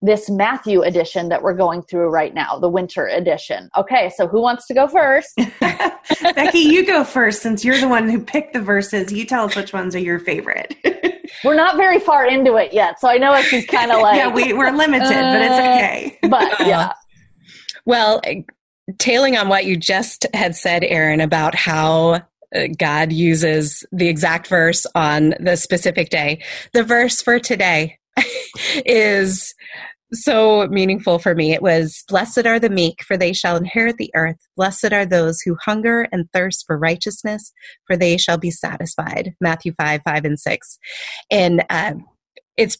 [0.03, 3.69] this Matthew edition that we're going through right now, the winter edition.
[3.77, 5.39] Okay, so who wants to go first?
[5.61, 9.13] Becky, you go first since you're the one who picked the verses.
[9.13, 10.75] You tell us which ones are your favorite.
[11.45, 14.17] we're not very far into it yet, so I know it's just kind of like
[14.17, 16.19] yeah, we we're limited, uh, but it's uh, okay.
[16.29, 16.93] But yeah,
[17.85, 18.21] well,
[18.99, 22.23] tailing on what you just had said, Erin, about how
[22.55, 26.43] uh, God uses the exact verse on the specific day.
[26.73, 27.99] The verse for today
[28.85, 29.55] is
[30.13, 31.53] so meaningful for me.
[31.53, 34.39] It was, Blessed are the meek, for they shall inherit the earth.
[34.57, 37.53] Blessed are those who hunger and thirst for righteousness,
[37.87, 39.35] for they shall be satisfied.
[39.41, 40.79] Matthew 5, 5, and 6.
[41.31, 41.95] And uh,
[42.57, 42.79] it's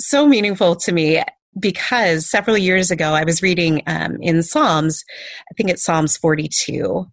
[0.00, 1.22] so meaningful to me
[1.58, 5.04] because several years ago I was reading um, in Psalms,
[5.50, 7.06] I think it's Psalms 42.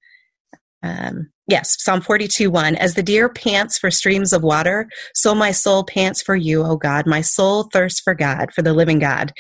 [0.82, 2.76] Um, Yes, Psalm 42 1.
[2.76, 6.78] As the deer pants for streams of water, so my soul pants for you, O
[6.78, 7.06] God.
[7.06, 9.34] My soul thirsts for God, for the living God.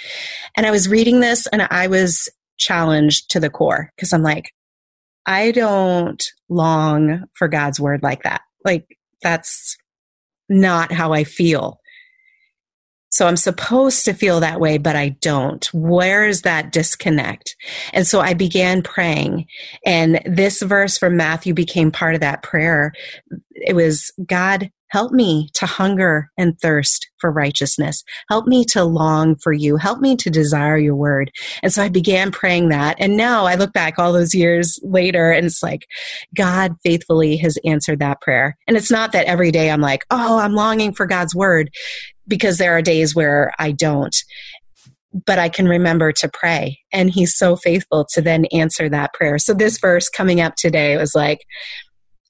[0.57, 4.51] And I was reading this and I was challenged to the core because I'm like,
[5.25, 8.41] I don't long for God's word like that.
[8.65, 9.77] Like, that's
[10.49, 11.79] not how I feel.
[13.13, 15.63] So I'm supposed to feel that way, but I don't.
[15.71, 17.55] Where is that disconnect?
[17.93, 19.45] And so I began praying
[19.85, 22.91] and this verse from Matthew became part of that prayer.
[23.51, 28.03] It was God, help me to hunger and thirst for righteousness.
[28.29, 29.77] Help me to long for you.
[29.77, 31.31] Help me to desire your word.
[31.61, 32.97] And so I began praying that.
[32.99, 35.85] And now I look back all those years later and it's like
[36.35, 38.57] God faithfully has answered that prayer.
[38.67, 41.69] And it's not that every day I'm like, oh, I'm longing for God's word
[42.27, 44.15] because there are days where I don't.
[45.25, 49.37] But I can remember to pray, and He's so faithful to then answer that prayer.
[49.37, 51.41] So, this verse coming up today was like,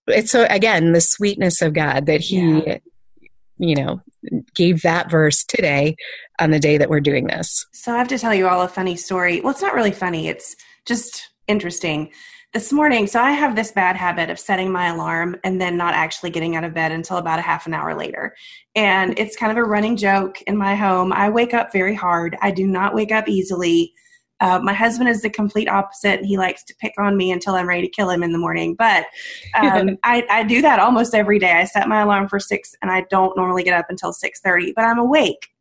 [0.07, 2.79] it's so again, the sweetness of God that He, yeah.
[3.57, 4.01] you know,
[4.53, 5.95] gave that verse today
[6.41, 7.65] on the day that we're doing this.
[7.71, 9.39] So, I have to tell you all a funny story.
[9.39, 10.53] Well, it's not really funny, it's
[10.85, 12.11] just interesting
[12.53, 15.95] this morning, so I have this bad habit of setting my alarm and then not
[15.95, 18.35] actually getting out of bed until about a half an hour later.
[18.75, 21.11] And it's kind of a running joke in my home.
[21.11, 22.37] I wake up very hard.
[22.41, 23.93] I do not wake up easily.
[24.39, 26.23] Uh, my husband is the complete opposite.
[26.23, 28.75] He likes to pick on me until I'm ready to kill him in the morning.
[28.75, 29.05] But
[29.55, 31.53] um, I, I do that almost every day.
[31.53, 34.73] I set my alarm for six, and I don't normally get up until six thirty.
[34.75, 35.52] But I'm awake.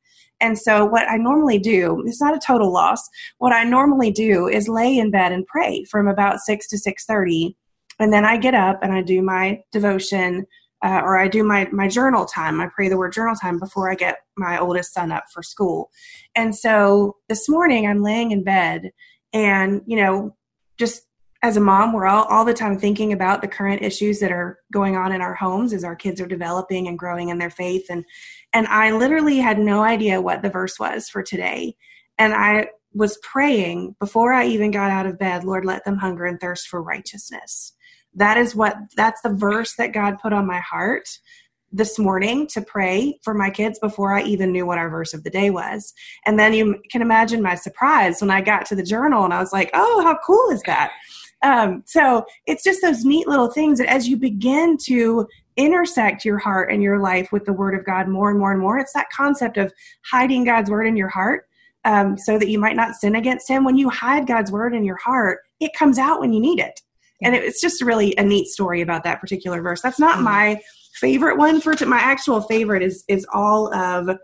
[0.42, 3.08] And so, what I normally do, it's not a total loss.
[3.38, 7.06] What I normally do is lay in bed and pray from about six to six
[7.06, 7.56] thirty,
[7.98, 10.44] and then I get up and I do my devotion,
[10.84, 12.60] uh, or I do my my journal time.
[12.60, 15.90] I pray the word journal time before I get my oldest son up for school.
[16.34, 18.90] And so this morning, I'm laying in bed,
[19.32, 20.36] and you know,
[20.76, 21.04] just
[21.44, 24.60] as a mom, we're all, all the time thinking about the current issues that are
[24.72, 27.86] going on in our homes as our kids are developing and growing in their faith.
[27.90, 28.04] And
[28.52, 31.76] and I literally had no idea what the verse was for today.
[32.18, 36.26] And I was praying before I even got out of bed, Lord, let them hunger
[36.26, 37.72] and thirst for righteousness.
[38.14, 41.08] That is what, that's the verse that God put on my heart
[41.74, 45.24] this morning to pray for my kids before I even knew what our verse of
[45.24, 45.94] the day was.
[46.26, 49.40] And then you can imagine my surprise when I got to the journal and I
[49.40, 50.92] was like, oh, how cool is that?
[51.42, 56.38] Um, so it's just those neat little things that as you begin to intersect your
[56.38, 58.78] heart and your life with the Word of God more and more and more.
[58.78, 59.72] It's that concept of
[60.10, 61.46] hiding God's Word in your heart
[61.84, 63.64] um, so that you might not sin against Him.
[63.64, 66.80] When you hide God's Word in your heart, it comes out when you need it.
[67.22, 69.80] And it's just really a neat story about that particular verse.
[69.80, 70.24] That's not mm-hmm.
[70.24, 70.60] my
[70.94, 74.16] favorite one for my actual favorite is is all of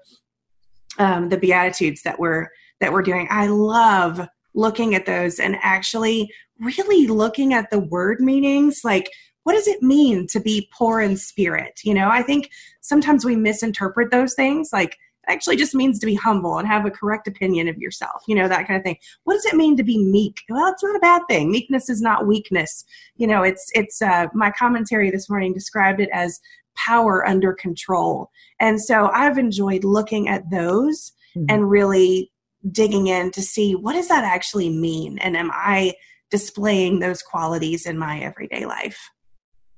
[0.99, 2.49] um, the beatitudes that we're
[2.81, 3.27] that we're doing.
[3.31, 9.09] I love looking at those and actually really looking at the word meanings like
[9.49, 11.81] what does it mean to be poor in spirit?
[11.83, 12.51] You know, I think
[12.83, 16.85] sometimes we misinterpret those things like it actually just means to be humble and have
[16.85, 18.99] a correct opinion of yourself, you know, that kind of thing.
[19.25, 20.43] What does it mean to be meek?
[20.51, 21.51] Well, it's not a bad thing.
[21.51, 22.85] Meekness is not weakness.
[23.17, 26.41] You know, it's it's uh, my commentary this morning described it as
[26.77, 28.31] power under control.
[28.61, 31.47] And so I've enjoyed looking at those mm-hmm.
[31.49, 32.31] and really
[32.71, 35.95] digging in to see what does that actually mean and am I
[36.31, 39.09] displaying those qualities in my everyday life?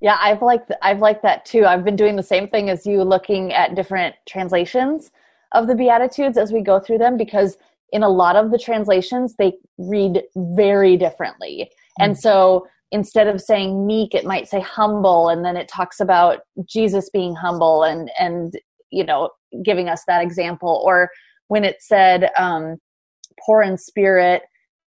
[0.00, 1.66] Yeah, I've liked I've liked that too.
[1.66, 5.10] I've been doing the same thing as you, looking at different translations
[5.52, 7.58] of the Beatitudes as we go through them, because
[7.92, 12.04] in a lot of the translations they read very differently, mm-hmm.
[12.04, 16.40] and so instead of saying meek, it might say humble, and then it talks about
[16.66, 18.54] Jesus being humble and and
[18.90, 19.30] you know
[19.62, 20.82] giving us that example.
[20.84, 21.10] Or
[21.48, 22.76] when it said um,
[23.44, 24.42] poor in spirit,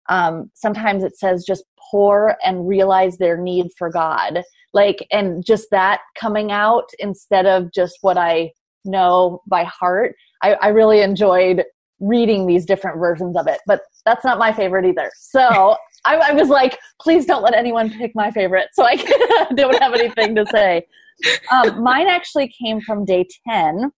[0.08, 4.42] um, sometimes it says just poor and realize their need for God.
[4.72, 8.50] Like and just that coming out instead of just what i
[8.84, 10.14] know by heart.
[10.42, 11.64] I, I really enjoyed
[12.00, 15.10] reading these different versions of it but that's not my favorite either.
[15.16, 18.96] So I, I, was like please don't let anyone pick my favorite so i
[19.54, 20.86] don't have anything to say.
[21.52, 23.92] Um, mine actually came from day 10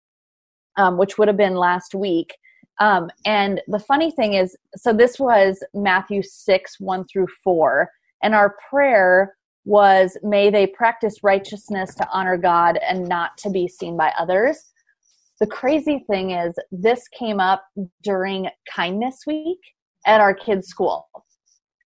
[0.77, 2.35] um, which would have been last week
[2.81, 7.91] um, and the funny thing is so this was matthew 6 1 through 4
[8.23, 9.35] and our prayer
[9.65, 14.73] was may they practice righteousness to honor God and not to be seen by others.
[15.41, 17.65] The crazy thing is, this came up
[18.03, 19.59] during kindness week
[20.07, 21.09] at our kids' school.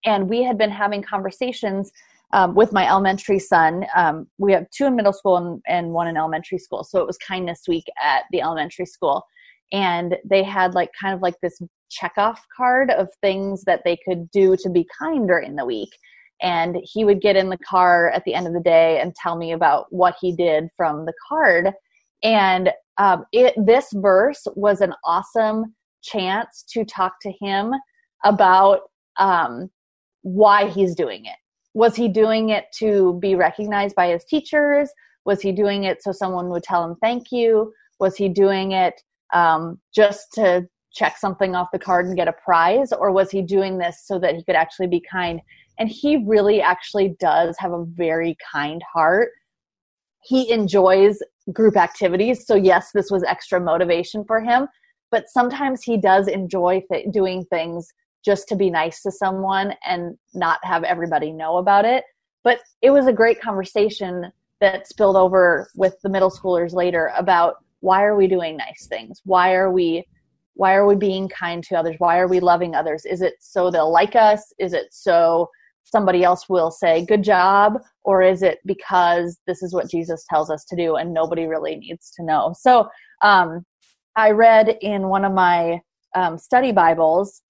[0.05, 1.91] And we had been having conversations
[2.33, 3.87] um, with my elementary son.
[3.97, 6.85] Um, we have two in middle school and, and one in elementary school.
[6.85, 9.25] So it was kindness week at the elementary school.
[9.73, 13.99] And they had like kind of like this check off card of things that they
[14.07, 15.91] could do to be kind during the week.
[16.41, 19.37] And he would get in the car at the end of the day and tell
[19.37, 21.73] me about what he did from the card.
[22.23, 27.73] And um, it this verse was an awesome chance to talk to him
[28.25, 28.83] about
[29.19, 29.71] um,
[30.23, 31.37] why he's doing it.
[31.75, 34.91] Was he doing it to be recognized by his teachers?
[35.25, 37.73] Was he doing it so someone would tell him thank you?
[38.01, 39.01] Was he doing it
[39.33, 43.43] um, just to check something off the card and get a prize or was he
[43.43, 45.41] doing this so that he could actually be kind
[45.79, 49.31] and he really actually does have a very kind heart.
[50.25, 51.19] He enjoys
[51.53, 52.47] group activities.
[52.47, 54.67] So, yes, this was extra motivation for him.
[55.11, 57.89] But sometimes he does enjoy th- doing things
[58.25, 62.05] just to be nice to someone and not have everybody know about it.
[62.45, 67.65] But it was a great conversation that spilled over with the middle schoolers later about
[67.81, 69.21] why are we doing nice things?
[69.25, 70.07] Why are we
[70.55, 71.95] why are we being kind to others?
[71.99, 73.05] Why are we loving others?
[73.05, 74.53] Is it so they'll like us?
[74.59, 75.49] Is it so
[75.85, 80.51] somebody else will say good job or is it because this is what jesus tells
[80.51, 82.87] us to do and nobody really needs to know so
[83.23, 83.65] um,
[84.15, 85.81] i read in one of my
[86.15, 87.41] um, study bibles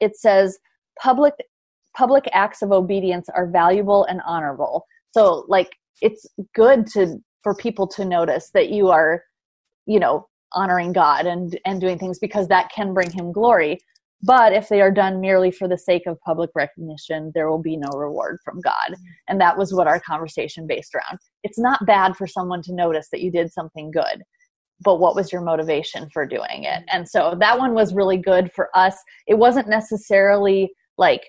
[0.00, 0.58] it says
[1.00, 1.32] public
[1.96, 4.86] public acts of obedience are valuable and honorable.
[5.12, 9.24] So like it's good to for people to notice that you are,
[9.86, 13.78] you know, honoring God and and doing things because that can bring him glory.
[14.24, 17.76] But if they are done merely for the sake of public recognition, there will be
[17.76, 18.72] no reward from God.
[18.90, 19.02] Mm-hmm.
[19.28, 21.18] And that was what our conversation based around.
[21.42, 24.22] It's not bad for someone to notice that you did something good,
[24.80, 26.68] but what was your motivation for doing it?
[26.68, 26.96] Mm-hmm.
[26.96, 28.96] And so that one was really good for us.
[29.26, 31.28] It wasn't necessarily like,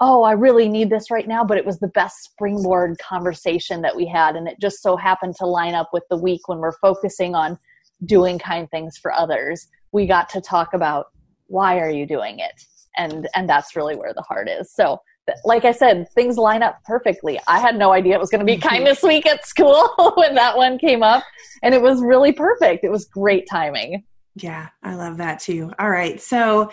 [0.00, 3.94] oh, I really need this right now, but it was the best springboard conversation that
[3.94, 4.34] we had.
[4.34, 7.56] And it just so happened to line up with the week when we're focusing on
[8.04, 9.68] doing kind things for others.
[9.92, 11.06] We got to talk about
[11.46, 12.64] why are you doing it?
[12.96, 14.72] And and that's really where the heart is.
[14.72, 15.00] So
[15.44, 17.38] like I said, things line up perfectly.
[17.46, 18.68] I had no idea it was going to be mm-hmm.
[18.68, 21.22] kindness week at school when that one came up,
[21.62, 22.84] and it was really perfect.
[22.84, 24.04] It was great timing.
[24.34, 25.72] Yeah, I love that too.
[25.78, 26.20] All right.
[26.20, 26.70] So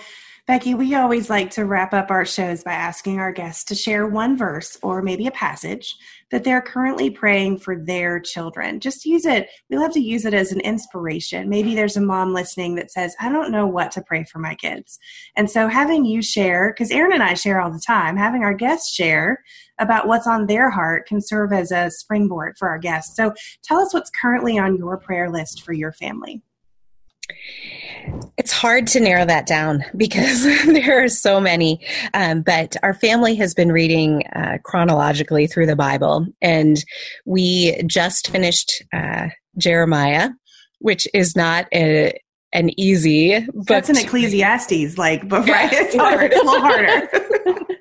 [0.48, 4.08] Becky, we always like to wrap up our shows by asking our guests to share
[4.08, 5.96] one verse or maybe a passage
[6.32, 8.80] that they're currently praying for their children.
[8.80, 9.48] Just use it.
[9.70, 11.50] We love to use it as an inspiration.
[11.50, 14.56] Maybe there's a mom listening that says, I don't know what to pray for my
[14.56, 14.98] kids.
[15.36, 18.56] And so having you share, because Erin and I share all the time, having our
[18.56, 19.44] guests share
[19.80, 23.16] about what's on their heart can serve as a springboard for our guests.
[23.16, 23.34] So
[23.64, 26.42] tell us what's currently on your prayer list for your family.
[28.38, 31.86] It's hard to narrow that down because there are so many.
[32.14, 36.84] Um, but our family has been reading uh, chronologically through the Bible, and
[37.26, 39.28] we just finished uh,
[39.58, 40.30] Jeremiah,
[40.80, 42.18] which is not a,
[42.54, 43.68] an easy book.
[43.68, 45.72] That's an Ecclesiastes, like, but right?
[45.72, 46.32] It's hard.
[46.32, 47.76] It's a little harder.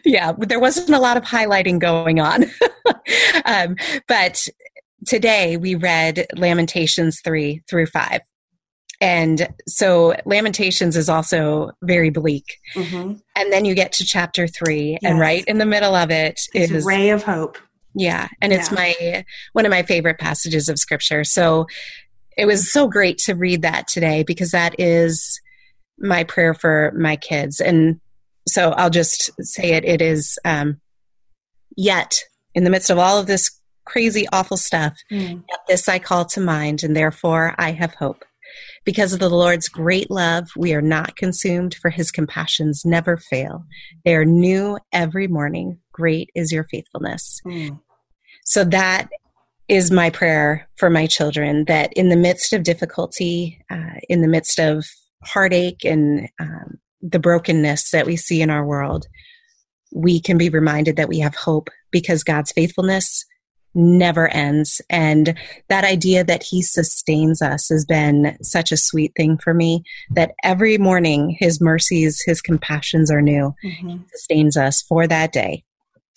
[0.04, 2.44] yeah, there wasn't a lot of highlighting going on.
[3.44, 3.76] um,
[4.06, 4.46] but
[5.06, 8.20] today we read Lamentations 3 through 5.
[9.00, 12.58] And so Lamentations is also very bleak.
[12.74, 13.14] Mm-hmm.
[13.36, 15.00] And then you get to chapter three, yes.
[15.04, 17.58] and right in the middle of it it's is a ray of hope.
[17.94, 18.28] Yeah.
[18.40, 21.24] And it's my one of my favorite passages of scripture.
[21.24, 21.66] So
[22.36, 25.40] it was so great to read that today because that is
[25.98, 27.60] my prayer for my kids.
[27.60, 28.00] And
[28.46, 29.84] so I'll just say it.
[29.84, 30.80] It is um,
[31.76, 32.22] yet
[32.54, 33.50] in the midst of all of this
[33.84, 35.42] crazy, awful stuff, mm.
[35.66, 38.24] this I call to mind, and therefore I have hope.
[38.88, 43.66] Because of the Lord's great love, we are not consumed, for his compassions never fail.
[44.06, 45.78] They are new every morning.
[45.92, 47.38] Great is your faithfulness.
[47.46, 47.80] Mm.
[48.46, 49.10] So that
[49.68, 54.26] is my prayer for my children that in the midst of difficulty, uh, in the
[54.26, 54.86] midst of
[55.22, 59.06] heartache and um, the brokenness that we see in our world,
[59.94, 63.26] we can be reminded that we have hope because God's faithfulness
[63.74, 64.80] never ends.
[64.90, 65.34] And
[65.68, 70.32] that idea that He sustains us has been such a sweet thing for me that
[70.44, 73.98] every morning His mercies, His compassions are new, mm-hmm.
[74.12, 75.64] sustains us for that day.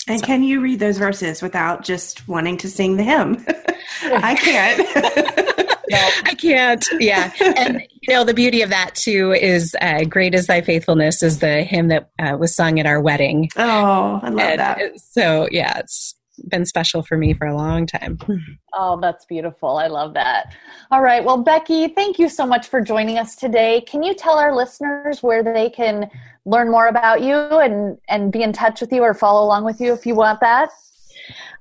[0.07, 0.25] And so.
[0.25, 3.45] can you read those verses without just wanting to sing the hymn?
[4.03, 5.57] I can't.
[6.25, 6.85] I can't.
[6.99, 7.31] Yeah.
[7.39, 11.39] And, you know, the beauty of that too is uh, Great is Thy Faithfulness is
[11.39, 13.49] the hymn that uh, was sung at our wedding.
[13.57, 14.99] Oh, I love and that.
[14.99, 16.15] So, yeah, it's
[16.47, 18.17] been special for me for a long time.
[18.73, 19.75] Oh, that's beautiful.
[19.75, 20.55] I love that.
[20.91, 21.21] All right.
[21.21, 23.81] Well, Becky, thank you so much for joining us today.
[23.81, 26.09] Can you tell our listeners where they can
[26.45, 29.81] learn more about you and, and be in touch with you or follow along with
[29.81, 30.69] you if you want that?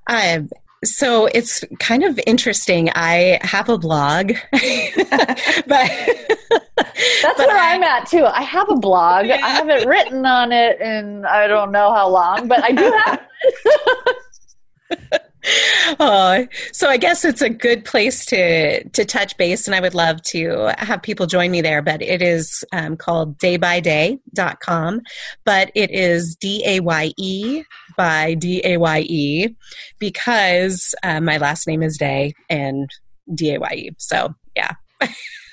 [0.07, 0.49] Um,
[0.83, 2.89] so it's kind of interesting.
[2.95, 4.61] I have a blog, but
[5.67, 8.25] that's but where I, am at too.
[8.25, 9.27] I have a blog.
[9.27, 9.35] Yeah.
[9.35, 13.21] I haven't written on it in I don't know how long, but I do have
[15.99, 19.95] oh, so I guess it's a good place to to touch base, and I would
[19.95, 21.81] love to have people join me there.
[21.81, 25.01] But it is um, called daybyday.com,
[25.45, 27.63] but it is D A Y E
[27.97, 29.55] by D A Y E
[29.99, 32.89] because uh, my last name is Daye and
[33.33, 33.89] D A Y E.
[33.97, 34.73] So yeah.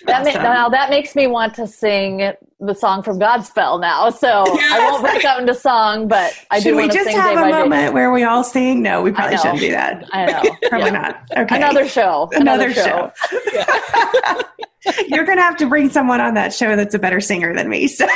[0.06, 4.10] That ma- now that makes me want to sing the song from Godspell now.
[4.10, 4.72] So yes.
[4.72, 7.06] I won't break out into song, but I Should do want to sing.
[7.06, 7.90] Should we just have a moment day.
[7.90, 8.82] where we all sing?
[8.82, 10.04] No, we probably shouldn't do that.
[10.12, 10.42] I know.
[10.68, 10.92] probably yeah.
[10.92, 11.22] not.
[11.36, 11.56] Okay.
[11.56, 12.28] Another show.
[12.32, 13.12] Another, Another show.
[13.30, 14.42] show.
[15.08, 17.68] You're going to have to bring someone on that show that's a better singer than
[17.68, 17.86] me.
[17.88, 18.08] So.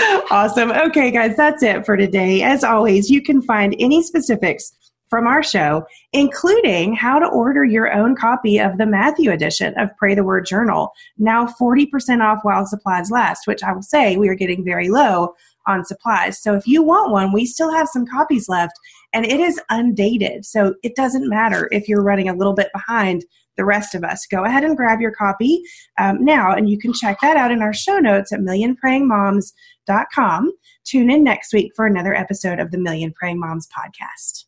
[0.30, 0.70] awesome.
[0.70, 2.42] Okay, guys, that's it for today.
[2.42, 4.72] As always, you can find any specifics
[5.08, 9.96] from our show, including how to order your own copy of the Matthew edition of
[9.96, 14.28] Pray the Word Journal, now 40% off while supplies last, which I will say we
[14.28, 15.34] are getting very low
[15.66, 16.40] on supplies.
[16.40, 18.72] So if you want one, we still have some copies left
[19.12, 20.44] and it is undated.
[20.44, 23.24] So it doesn't matter if you're running a little bit behind
[23.56, 24.26] the rest of us.
[24.30, 25.62] Go ahead and grab your copy
[25.98, 30.52] um, now, and you can check that out in our show notes at millionprayingmoms.com.
[30.84, 34.47] Tune in next week for another episode of the Million Praying Moms podcast.